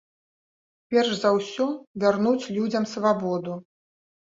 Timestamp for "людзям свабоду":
2.59-3.65